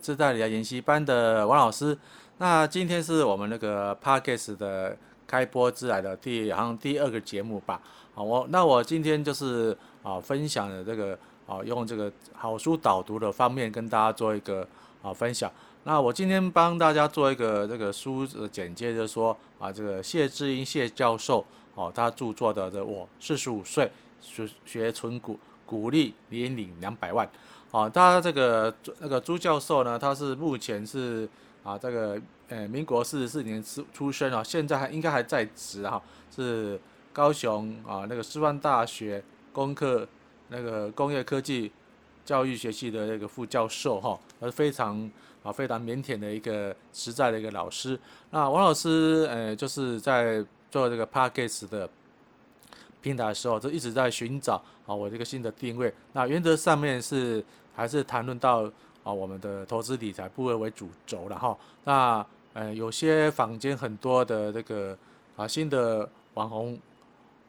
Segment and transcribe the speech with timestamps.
[0.00, 1.96] 自带理财研习班的王老师。
[2.38, 7.80] 那今天是我们那个 Parkes 的开播之来的第好像第二个节目吧。
[8.14, 11.16] 啊，我那我今天就是啊分享的这个
[11.46, 14.66] 啊用这个好书导读的方面跟大家做一个
[15.02, 15.52] 啊分享。
[15.84, 21.44] 那我今天帮大家做一个这个书简介，就是说啊这个谢志英谢教授
[21.74, 23.90] 哦、啊、他著作的这我四十五岁
[24.22, 25.38] 学学存股。
[25.66, 27.30] 鼓励年领两百万，
[27.70, 31.28] 啊，他这个，那个朱教授呢，他是目前是
[31.62, 36.02] 啊这个呃民国四十四年出出生啊，现在还应该还在职哈，
[36.34, 36.80] 是
[37.12, 39.22] 高雄啊那个师范大学
[39.52, 40.04] 工科
[40.48, 41.70] 那个工业科技
[42.24, 45.08] 教育学系的那个副教授哈，是非常
[45.44, 47.96] 啊非常腼腆的一个实在的一个老师。
[48.30, 51.88] 那王老师呃就是在做这个 package 的
[53.00, 57.44] 平台的时候，就一直在寻找啊我这个新的定位，那原则上面是。
[57.74, 58.70] 还是谈论到
[59.02, 64.96] 啊我们的投资理财部位为主轴然后那呃有些坊间很多的这个
[65.36, 66.78] 啊新的网红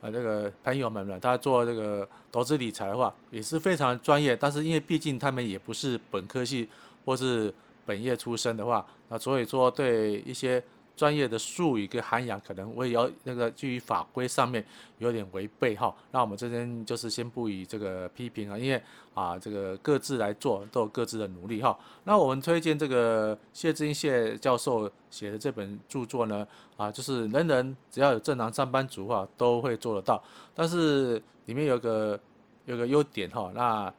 [0.02, 6.68] 啊这个朋友们呢他做这个投资理财的话也是非常专业但是因为毕竟他们也不是本科系
[7.06, 7.54] 或是
[7.86, 10.64] 本业出身的话那所以说对一些
[10.96, 14.64] 专业的术语跟涵养可能我也要那个基于法规上面
[15.00, 15.94] 有点违背哈。
[16.12, 18.82] 那我们这边就是先不以这个批评啊因为
[19.14, 21.78] 啊这个各自来做都有各自的努力哈。
[22.04, 26.48] 那我们推荐这个谢志英谢教授写的这本著作呢
[26.78, 30.22] 啊就是人人只要有正常上班族哈都会做得到。
[30.54, 32.20] 但是里面有个
[32.66, 33.92] 有个优点哈那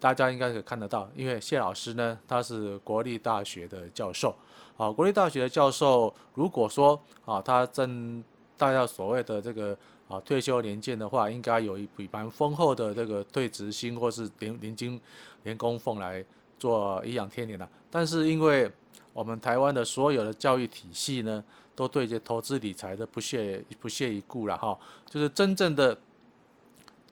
[0.00, 4.34] 大家应该可以看得到因为谢老师呢他是国立大学的教授。
[4.76, 8.22] 啊，国立大学的教授，如果说啊他正
[8.56, 9.76] 带到所谓的这个
[10.08, 15.00] 啊退休年鉴的话，应该有一笔蛮丰厚的这个退职薪，或是年年金
[15.44, 16.24] 年工俸来
[16.58, 18.70] 做颐养天年了，但是因为
[19.12, 25.96] 我们台湾的所有的教育体系呢，都对这投资理财的不屑不屑一顾了哈，就是真正的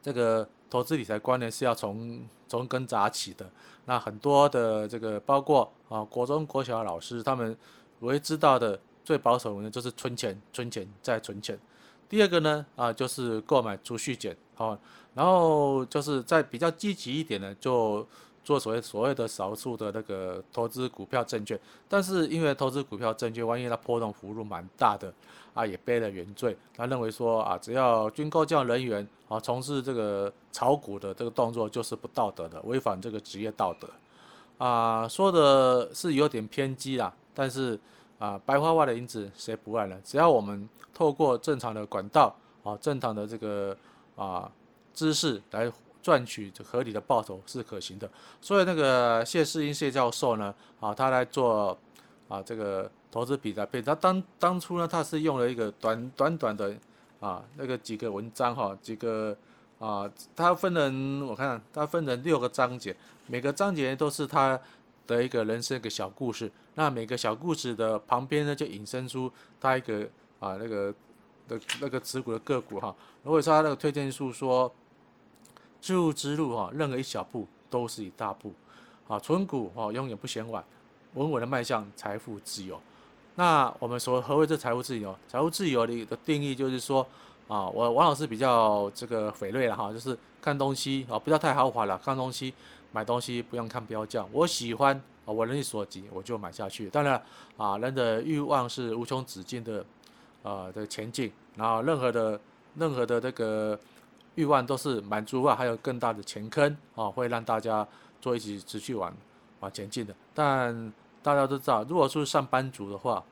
[0.03, 0.49] 这个。
[0.73, 3.47] 投资理财观念是要从从根扎起的。
[3.85, 7.55] 那很多的这个包括啊，国中、国小的老师他们
[8.01, 11.59] 唯一知道的最保守的就是存钱、存钱再存钱。
[12.09, 14.79] 第二个呢啊，就是购买储蓄险，哦、啊，
[15.13, 18.07] 然后就是在比较积极一点的就
[18.45, 21.59] 做所谓所谓的少数的那个投资股票证券
[21.89, 25.13] 但是因为投资股票证券万一它波动幅度蛮大的
[25.55, 33.89] 啊也背了原罪他认为说啊只要军购教人员啊从事这个炒股的这个动作就是不道德的违反这个职业道德。
[34.59, 37.79] 啊说的是有点偏激啦但是
[38.19, 39.97] 啊白花花的银子谁不爱呢？
[40.05, 43.77] 只要我们透过正常的管道啊正常的这个
[44.15, 44.51] 啊
[44.95, 45.73] 知识来
[46.03, 48.09] 赚取这合理的报酬是可行的。
[48.41, 51.77] 所以那个谢世英谢教授呢啊他来做
[52.29, 56.75] 啊这个投资比特币他当当初呢他是用了一个短短短的
[57.21, 59.37] 啊那个几个文章哈几个
[59.79, 62.95] 啊他分成我看他分成六个章节
[63.27, 64.59] 每个章节都是他
[65.07, 66.51] 的一个人生一个小故事。
[66.75, 69.31] 那每个小故事的旁边呢就引申出
[69.61, 70.03] 他一个
[70.41, 70.93] 啊那个
[71.49, 72.95] 的那个持股的个股哈。
[73.23, 74.73] 如果说他那个推荐数说
[75.83, 78.53] 致富之路哈，任何一小步都是一大步，
[79.09, 80.65] 啊，存股哈永远不嫌晚，
[81.15, 82.81] 稳稳的迈向财富自由。
[83.35, 85.13] 那我们说何谓这财富自由？
[85.27, 87.05] 财富自由里的定义就是说，
[87.49, 92.55] 啊，我王老师比较这个肥瑞了哈，就是看东西啊，不要太豪华了，看东西
[92.93, 94.95] 买东西不用看标价，我喜欢
[95.27, 96.89] 啊，我能力所及我就买下去。
[96.91, 97.21] 当然
[97.57, 99.85] 啊，人的欲望是无穷止境的，
[100.45, 102.41] 啊的前进，然后任何的
[102.77, 103.77] 任何的这个。
[104.35, 107.87] 欲望都是满足啊，还有更大的前坑啊，会让大家
[108.21, 109.15] 做一起持续往，
[109.61, 110.15] 往前进的。
[110.35, 113.23] 但大家都知道，如果是上班族的话，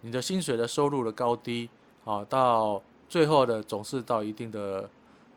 [0.00, 1.68] 你的薪水的收入的高低
[2.04, 4.88] 啊，到最后的总是到一定的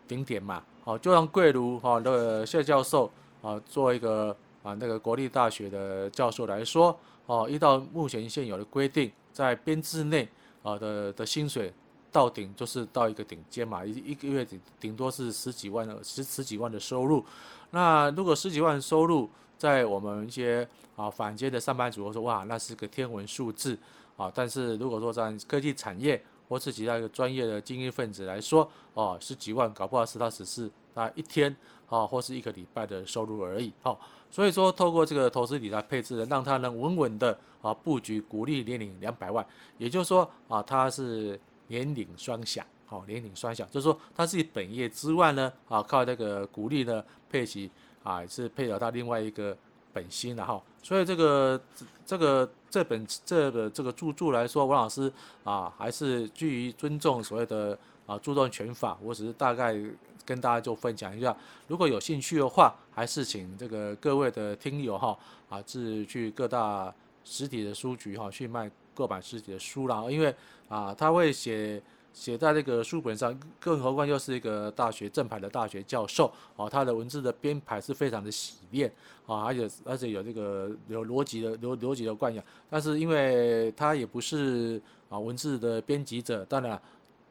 [0.08, 0.64] 顶点嘛。
[0.86, 3.10] 哦，就像贵如哈那个谢教授
[3.42, 10.28] 啊，做一个啊那个国立大学的教授来说，哦，依照目前现有的规定，在编制内
[10.62, 11.72] 啊的的薪水。
[12.14, 17.26] 到顶就是到一个顶尖嘛，一一个月顶顶多是十几万、十十几万的收入。
[17.72, 19.28] 那如果十几万收入，
[19.58, 20.66] 在我们一些
[20.96, 23.76] 啊反阶的上班族说：‘哇，那是个天文数字’。
[24.16, 31.54] 啊，但是如果说在科技产业或是其他一个专业的精英分子来说，哦，十几万搞不好十到十四，啊一天
[31.90, 33.74] 啊，或是一个礼拜的收入而已。
[33.82, 33.98] 哦，
[34.30, 39.44] 所以说透过这个投资理财配置呢，让他能稳稳的啊，布局鼓励年领两百万。
[39.80, 41.40] 也就是说啊，他是。
[41.74, 47.72] 连领双享，好、哦，连领双享，就是说他自己本业之外呢，啊，靠这个鼓励呢配齐
[48.04, 49.58] 啊，也是配合到另外一个
[49.92, 51.60] 本薪的哈、所以这个
[52.06, 55.12] 这个这本这个这个著作来说，王老师
[55.44, 59.76] 啊，还是基于尊重所谓的啊著作权法，我只是大概
[60.24, 61.36] 跟大家就分享一下。
[61.68, 65.18] 如果有兴趣的话，还是请这个各位的听友哈
[65.50, 66.94] 啊，是去各大
[67.24, 68.70] 实体的书局哈、去卖。
[68.94, 70.34] 购买实体的书啦，因为
[70.70, 71.82] 啊他会写。
[72.16, 78.88] 写在这个书本上，更何况又是一个大学正牌的大学教授哦，他的文字的编排是非常的洗练
[79.26, 84.80] 啊，而且而且有这个有逻辑的逻逻辑的惯养，但是因为他也不是
[85.10, 86.80] 啊文字的编辑者，当然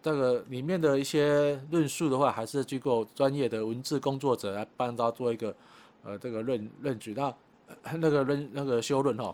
[0.02, 5.54] 这个里面的一些论述的话，还是经过专业的文字工作者来帮他做一个
[6.02, 7.32] 呃这个论论据，那
[7.92, 9.32] 那个论那个修论哈。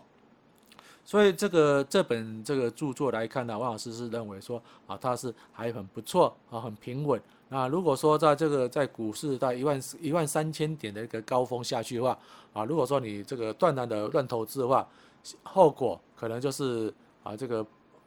[1.09, 7.19] 所以这个这本这个著作来看呢，王老师是认为说啊，它是还很不错啊，很平稳。
[7.47, 12.15] 那如果说在这个在股市在一万一万三千点的一个高峰下去的话
[12.53, 14.87] 啊，如果说你这个断然的乱投资的话，
[15.41, 17.65] 后果可能就是啊这个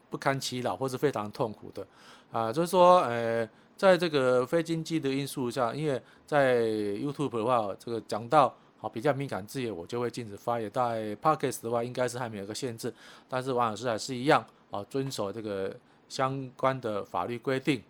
[0.09, 1.85] 不堪其扰或是非常痛苦的
[2.31, 2.53] 啊。
[2.53, 8.55] 就是说，呃，在这个非经济的因素下，因为在 YouTube 的话，这个讲到。
[8.83, 10.69] 好，比较敏感字眼，我就会禁止发言。
[10.69, 12.93] 在 Podcast 的话，应该是还没有个限制，
[13.29, 15.73] 但是王老师还是一样啊，遵守这个
[16.09, 17.81] 相关的法律规定，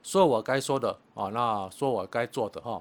[0.00, 2.80] 说我该说的啊，那说我该做的哈。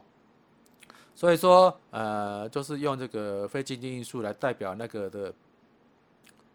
[1.16, 5.34] 所以说，呃，就是用这个非经济因素来代表那个的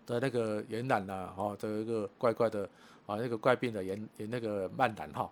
[0.07, 2.63] 的那个延揽呐，哦的一个怪怪的
[3.07, 5.29] 啊，那个怪病的延延那个漫染哈。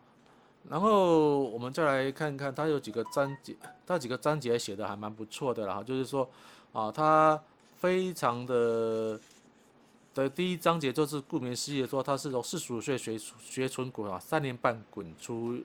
[0.71, 3.55] 然后我们再来看看，他有几个章节，
[3.87, 5.83] 他几个章节写的还蛮不错的啦。
[5.83, 6.27] 就是说，
[6.73, 7.39] 啊，他
[7.79, 9.21] 非常的
[10.15, 15.59] 的第一章节就是顾名思义的说，他是从四十五岁学学存股啊，三年半滚出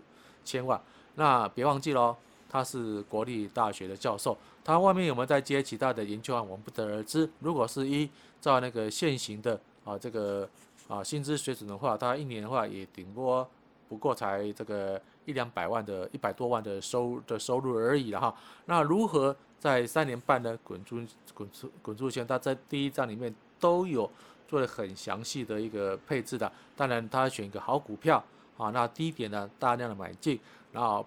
[0.43, 0.81] 千万。
[1.15, 2.17] 那别忘记了，
[2.49, 7.29] 他是国立大学的教授，他外面有没有在接其他的研究案，我们不得而知。
[7.39, 8.09] 如果是依
[8.41, 10.49] 照那个现行的啊这个
[10.87, 13.47] 啊薪资水准的话，他一年的话也顶多。
[13.89, 18.35] 不过才这个一两百万的一百多万的收的收入而已了哈。
[18.65, 21.01] 那如何在三年半呢滚出
[21.33, 22.27] 滚出滚出钱？
[22.27, 24.09] 他在第一章里面都有
[24.47, 26.51] 做了很详细的一个配置的。
[26.75, 28.23] 当然他选一个好股票
[28.57, 30.39] 啊，那低点呢大量的买进，
[30.71, 31.05] 然后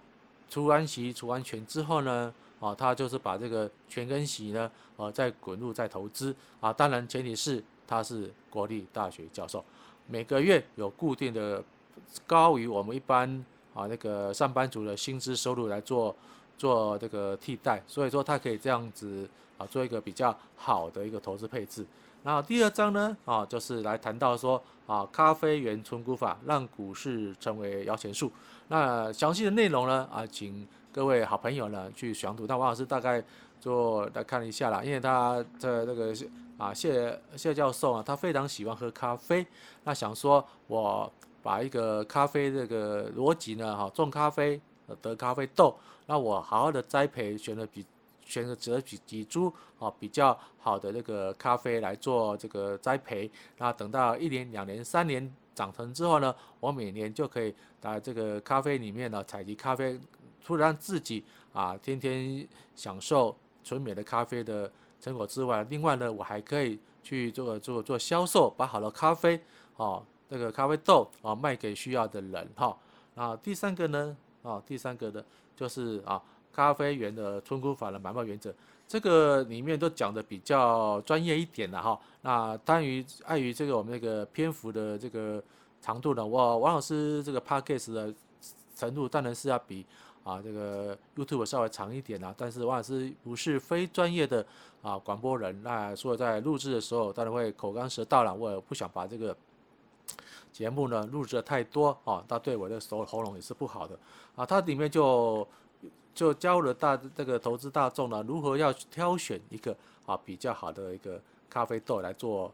[0.49, 6.73] 除完息除完权之后呢，啊他就是把这个权跟息呢啊再滚入再投资啊。
[6.73, 9.65] 当然前提是他是国立大学教授，
[10.07, 11.63] 每个月有固定的。
[12.27, 13.29] 高于我们一般
[13.75, 16.15] 啊那个上班族的薪资收入来做
[16.59, 21.87] 做这个替代，所以说它可以这样子啊做一个比较好的一个投资配置。
[22.23, 28.31] 然后第二章呢啊就是来谈到说啊咖啡园存股法让股市成为摇钱树。
[28.69, 32.47] 那详细的内容呢啊请各位好朋友呢去详读。
[32.47, 33.23] 那王老师大概
[33.61, 36.13] 做来看一下啦，因为他的那个
[36.59, 39.47] 啊谢谢教授啊他非常喜欢喝咖啡，
[39.85, 41.11] 那想说我。
[41.43, 44.61] 把一个咖啡这个逻辑呢，哈，种咖啡
[45.01, 45.75] 得咖啡豆，
[46.07, 47.85] 那我好好的栽培，选择比
[48.25, 59.99] 选择择几几株啊比较好的那个咖啡来做这个栽培，那等到一年、两年、三年长成之后呢，我每年就可以在这个咖啡里面呢采集咖啡，
[60.43, 62.47] 除了让自己啊天天
[62.77, 64.71] 享受纯美的咖啡的
[65.01, 69.41] 成果之外，另外呢，我还可以去做做做销售，把好的咖啡
[69.77, 70.03] 啊。
[70.31, 72.77] 这个咖啡豆啊，卖给需要的人哈。
[73.17, 75.23] 啊，第三个呢，啊，第三个呢，
[75.57, 76.23] 就是啊，
[76.53, 78.55] 咖啡园的村姑法的买卖原则，
[78.87, 82.01] 这个里面都讲的比较专业一点的哈。
[82.23, 85.43] 那关于碍于这个我们那个篇幅的这个
[85.83, 88.15] 长度呢，我王老师这个 podcast 的
[88.77, 89.85] 程度当然是要比
[90.23, 92.33] 啊这个 YouTube 稍微长一点啦。
[92.39, 94.47] 但是王老师不是非专业的
[94.81, 99.37] 啊广播人，那所以在录制的时候当然会口干舌燥了，我也不想把这个。
[100.53, 103.99] 节目呢录制的太多啊，它对我的喉喉咙也是不好的
[104.35, 104.45] 啊。
[104.45, 105.47] 它里面就
[106.15, 109.77] 就教了大这个投资大众呢，如何要挑选一个
[110.07, 112.53] 啊比较好的一个咖啡豆来做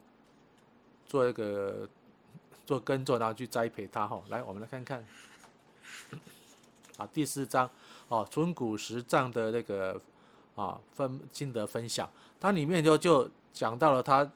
[1.07, 1.89] 做一个
[2.65, 4.23] 做耕作，然后去栽培它哈。
[4.29, 5.05] 来，我们来看看
[6.97, 7.69] 啊第四章
[8.09, 10.01] 哦，存古实战的那个
[10.55, 14.31] 啊分心得分享，它里面就就讲到了它。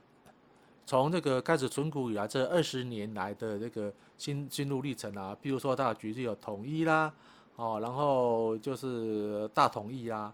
[0.87, 7.13] 从这个开始存股以来，这二十年来的这个心心路历程啊，比如说它举例有统一啦，
[7.57, 10.33] 哦，然后就是大统一啦，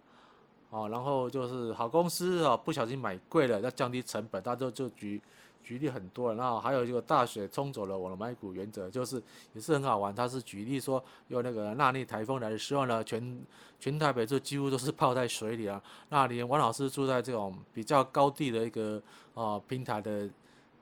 [0.71, 5.21] 哦，然后就是好公司啊，不小心买贵了，要降低成本，他就就局
[5.67, 6.37] 举例很多了。
[6.37, 9.21] 然后还有一个大水冲走了我的买股原则，就是
[9.53, 10.15] 也是很好玩。
[10.15, 13.41] 他是举例说，有那个纳尼台风来的时候呢，全
[13.81, 15.83] 全台北就几乎都是泡在水里啊。
[16.11, 19.03] 那连王老师住在这种比较高地的一个
[19.35, 20.31] 啊平台的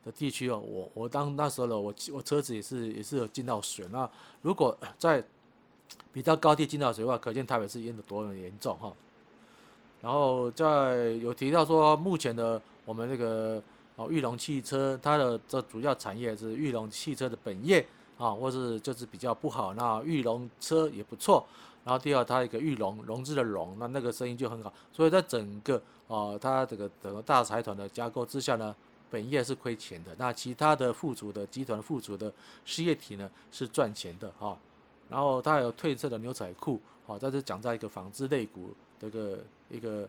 [0.04, 3.86] 的地区哦，我我当那时候呢，我我车子也是也是有进到水。
[3.90, 4.08] 那
[4.42, 5.24] 如果在
[6.12, 8.92] 比较高地进到水的话，可见台北市淹的多么严重哈。
[10.02, 13.62] 然后在有提到说，目前的我们那个
[13.96, 17.86] 哦，裕隆汽车它的这主要产业是裕隆汽车的本业
[18.18, 19.74] 啊，或是就是比较不好。
[19.74, 21.46] 那裕隆车也不错。
[21.84, 24.72] 然后第二，它一个裕隆融资的融，那那个声音就很好。
[24.92, 28.74] 所以在整个哦，它这个整个大财团的架构之下呢。
[29.10, 32.32] 本业是亏钱的，那其他的附属的集团附属的
[32.64, 34.58] 事业体呢是赚钱的哈。
[35.08, 39.38] 然后它有褪色的牛仔裤，好，在这讲在一个纺织类股这个
[39.70, 40.08] 一个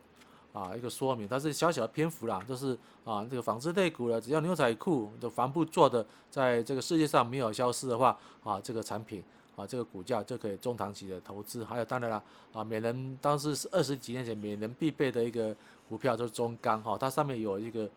[0.56, 9.22] 啊一个说明，它是小小的篇幅啦，就是啊这个纺织类股呢，只要牛仔裤的帆布做的在这个世界上没有消失的话啊，这个产品
[9.58, 11.66] 啊这个股价就可以中长期的投资。
[11.66, 15.54] 还有当然了啊，每人当时是二十几年前每人必备的一个
[15.90, 17.90] 股票就是中钢哈，它上面有一个。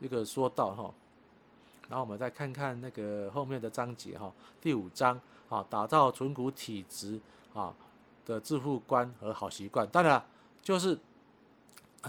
[0.00, 0.92] 一个说到哈，
[1.88, 4.30] 然后我们再看看那个后面的章节哈，
[4.60, 5.18] 第五章
[5.48, 7.18] 啊，打造存股体质
[7.54, 7.72] 啊
[8.26, 9.88] 的致富观和好习惯。
[9.88, 10.26] 当然啦
[10.60, 10.98] 就是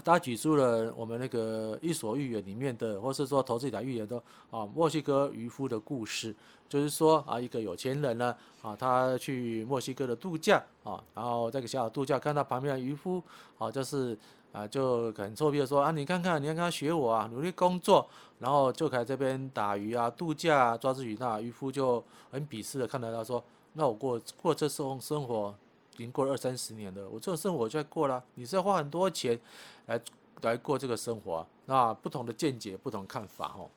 [0.03, 6.35] 他举出了我们那个《伊索寓言》里面的，或是说投资理财寓言的啊，墨西哥渔夫的故事，
[6.67, 13.21] 就是说啊，一个有钱人呢啊，他去墨西哥的度假啊，然后这个小小度假，看到旁边的渔夫
[13.57, 14.17] 啊，就是。
[14.55, 18.07] 啊，就很臭屁的说啊，你看看，你要跟他学我啊，努力工作，
[18.39, 21.17] 然后就在这边打鱼啊、度假啊、抓只鱼。
[21.19, 25.53] 那渔夫就很鄙视的看到他说，那我过过这种生活
[25.95, 29.39] 已经过了二三十年了，我这种生活就在过了，你是要花很多钱
[29.87, 29.99] 来
[30.41, 31.47] 来过这个生活啊。
[31.65, 33.69] 那不同的见解，不同看法哦。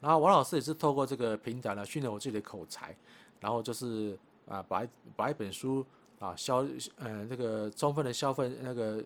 [0.00, 2.96] 然后王老师也是透过这个平台呢，训练我自己的口才，
[3.40, 4.18] 然后就是
[4.48, 5.84] 啊，把把一本书
[6.18, 6.64] 啊消，
[6.96, 9.04] 呃，这个充分的消费那个。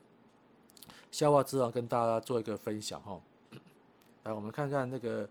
[1.10, 3.20] 消化之后，跟大家做一个分享哈。
[4.24, 5.28] 来，我们看看那个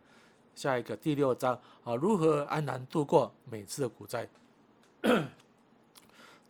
[0.55, 4.25] 下一个第六章啊，如何安然度过每次的股灾。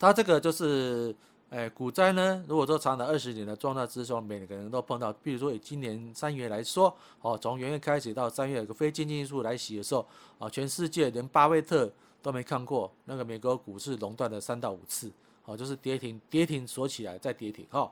[0.04, 1.16] 它这个就是，
[1.50, 5.14] 哎，股灾呢，如果说长达二十年的状态之中，每个人都碰到。
[5.24, 10.06] 比如说以今年三月来说，哦，从元月开始到三月，有个非经济因素来袭的时候，
[10.40, 11.90] 啊，全世界连巴菲特
[12.22, 15.10] 都没看过那个美国股市熔断了三到五次，
[15.46, 17.90] 哦，就是跌停，跌停锁起来再跌停，哈。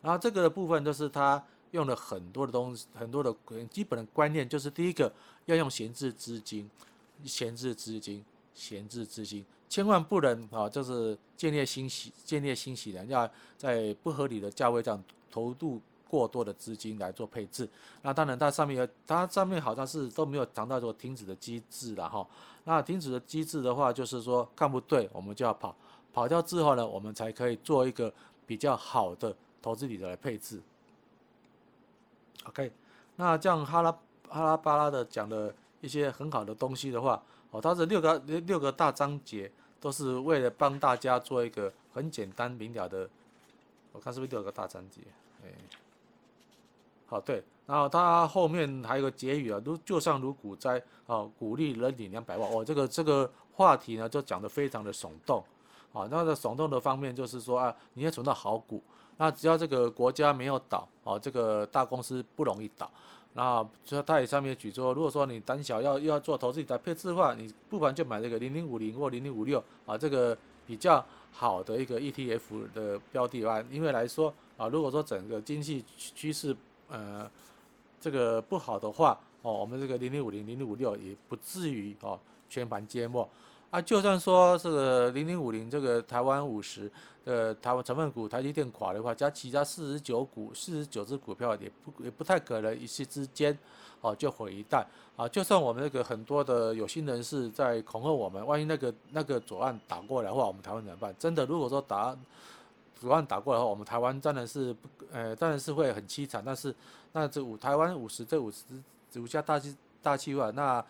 [0.00, 1.40] 然后这个的部分就是他
[1.70, 3.32] 用了很多的东西，很多的
[3.70, 5.12] 基本的观念，就是第一个
[5.44, 6.68] 要用闲置资金，
[7.24, 17.68] 闲置资金，闲置资金，千万不能啊，就是建立新喜，建立新喜的，要在不合理的价位上投入过多的资金来做配置。
[18.02, 22.26] 那当然，它上面有，它上面好像是都没有讲到说停止的机制了哈。
[22.64, 25.74] 那停止的机制的话，就是说看不对，我们就要跑，
[26.12, 28.12] 跑掉之后呢，我们才可以做一个
[28.46, 29.34] 比较好的。
[29.62, 30.60] 投资里的来配置
[32.46, 32.72] ，OK，
[33.14, 33.92] 那这样哈拉
[34.28, 43.08] 哈拉巴拉的讲的一些很好的东西的话，哦，它这六个六个大章节都是为了帮大家做一个很简单明了的，
[43.92, 45.00] 我看是不是六个大章节？
[45.44, 45.48] 哎，
[47.06, 55.44] 好对，然后它后面还有个结语啊，如就像如股灾啊，鼓励人领两百万，哦，这个这个话题呢就讲得非常的耸动，
[55.92, 58.82] 啊，那个耸动的方面就是说啊，你要存到好股。
[59.18, 62.90] 那只要这个国家没有倒，哦，这个大公司不容易倒。
[63.34, 70.36] 那就他也上面举说，如果说你胆小要要做投资理财配置的话，你不妨就买这个零零五零或零零五六啊，这个
[70.66, 73.64] 比较好的一个 ETF 的标的啊。
[73.70, 76.54] 因为来说啊，如果说整个经济趋势
[76.90, 77.30] 呃
[77.98, 82.20] 这个不好的话，哦，我们这个零零五零零零五六也不至于哦
[82.50, 83.26] 全盘皆墨。
[83.70, 86.92] 啊，就算说这个零零五零这个台湾五十
[87.24, 93.56] 呃台湾成分股台积电垮的话，加其他四十九股四十九只股票也不也不太可能一夕之间
[94.00, 94.84] 哦就毁一旦
[95.16, 95.28] 啊。
[95.28, 101.14] 就算我们那个很多的有心人士在恐吓我们，万一那个那个左岸打过来的话，我们台湾怎么办？
[101.18, 102.16] 真的，如果说打
[103.00, 106.42] 左岸打过来的话，我们台湾当然是不呃当然是会很凄惨。
[106.44, 106.74] 但是
[107.12, 110.84] 那这五台湾五十这五十五家大气大企业那。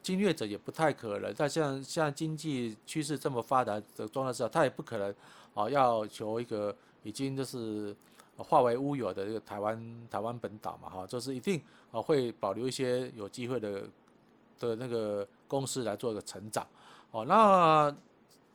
[0.00, 5.12] 侵略者也不太可能，但像像经济趋势这么发达的状态下，他也不可能
[5.58, 6.72] 啊要求一个
[7.02, 7.94] 已经就是
[8.36, 11.60] 化为乌有的这个台湾台湾本岛嘛哈，就是一定
[11.90, 13.82] 啊会保留一些有机会的
[14.60, 16.64] 的那个公司来做一个成长。
[17.10, 17.92] 哦，那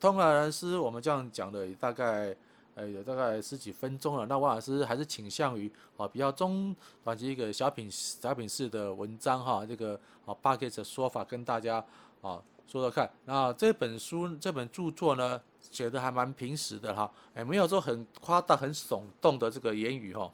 [0.00, 2.34] 通达人斯我们这样讲的大概
[2.74, 4.24] 呃，有大概十几分钟了。
[4.24, 11.84] 那王老师还是倾向于啊比较中短期一个小品小品式的文章哈，这个啊巴格的说法跟大家
[12.22, 13.10] 啊说说看。
[13.24, 20.30] 那这本书这本著作呢，写的还蛮平实的哈，哎，没有说很夸大、很耸动的这个言语哈，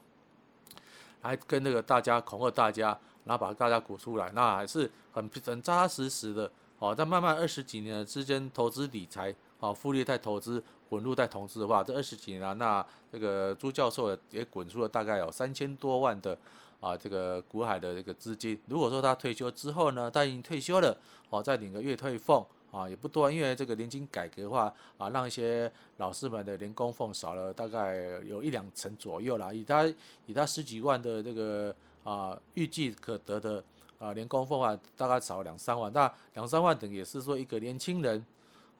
[1.21, 6.95] 还跟那个大家恐吓大家，然后把大家鼓出来，那还是很很扎扎实实的哦。
[6.95, 9.35] 在慢慢二十几年之间投资理财。
[9.59, 16.37] 好，富利泰投资滚入在投资的话，这二十几年啊，那这个朱教授也滚出了大概有三千多万的
[16.81, 18.59] 啊，这个股海的这个资金。
[18.67, 20.93] 如果说他退休之后呢，他已经退休了，
[21.29, 27.95] 哦，再领个月退俸啊，也不多，因为这个年金改革的话啊，让一些老师们的年功俸少了大概
[28.25, 29.53] 有一两成左右啦。
[29.53, 29.85] 以他
[30.25, 33.63] 以他十几万的这个啊预计可得的
[33.97, 35.89] 啊年功俸啊，大概少两三万。
[35.93, 38.25] 那两三万等于也是说一个年轻人。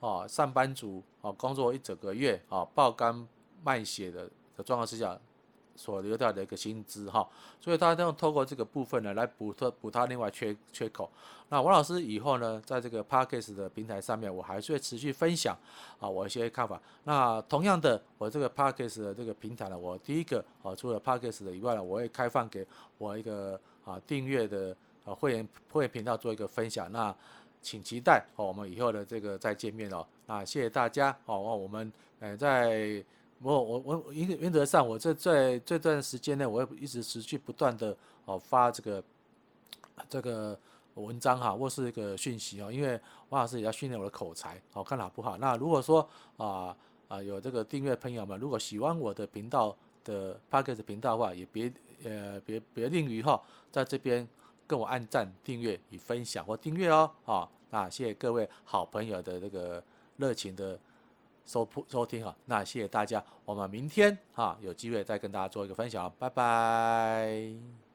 [0.02, 3.26] 哦，上班族哦，工作一整个月啊，爆肝
[3.64, 5.18] 卖血的的状况之下
[5.76, 7.26] 所留掉的一个薪资哈，
[7.60, 11.10] 所以大家都透过这个部分呢来补特补他另外缺缺口。
[11.50, 15.58] 那王老师以后呢，在这个 Podcast 的平台上面，我还是会持续分享
[16.00, 16.82] 啊我一些看法。
[17.04, 22.66] 那同样的，我这个 Podcast 的这个平台呢，我第一个啊除了 Podcast 的以外呢，我会开放给
[22.98, 26.92] 我一个啊订阅的啊会员会员频道做一个分享。
[26.92, 27.16] 那
[27.62, 30.06] 请期待哦，我们以后的这个再见面哦。
[30.26, 31.40] 啊，谢谢大家哦。
[31.40, 33.04] 我们呃，在
[33.42, 39.04] 我我我原原则上，我这在这段时间内，我会一直持续不断的哦发这个
[40.10, 40.58] 这个
[40.96, 42.72] 文章哈，或是一个讯息哦。
[42.72, 43.00] 因为
[43.30, 45.38] 王老师也要训练我的口才，好看好不好？
[45.38, 46.76] 那如果说啊
[47.08, 51.72] 啊有这个订阅朋友们，如果喜欢我的频道的 Podcast 频道的话，也别
[52.06, 53.42] 呃别别吝于哈，
[53.72, 54.28] 在这边。
[54.72, 59.84] 跟我按赞、订阅与分享或订阅哦，好，那谢谢各位好朋友的这个
[60.16, 60.80] 热情的
[61.46, 67.91] 收收听啊，那谢谢大家，我们明天哈有机会再跟大家做一个分享，拜拜。